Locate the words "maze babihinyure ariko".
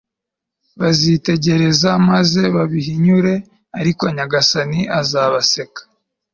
2.09-4.03